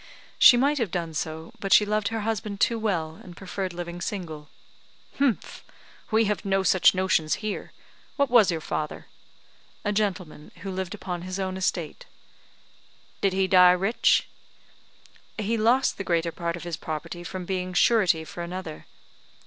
[0.39, 4.01] "She might have done so, but she loved her husband too well, and preferred living
[4.01, 4.49] single."
[5.19, 5.63] "Humph!
[6.09, 7.71] We have no such notions here.
[8.15, 9.05] What was your father?"
[9.85, 12.07] "A gentleman, who lived upon his own estate."
[13.21, 14.27] "Did he die rich?"
[15.37, 18.87] "He lost the greater part of his property from being surety for another."